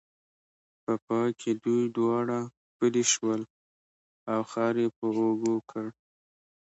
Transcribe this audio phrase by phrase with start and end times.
[0.83, 2.39] په پای کې دوی دواړه
[2.77, 3.41] پلي شول
[4.33, 5.85] او خر یې په اوږو کړ.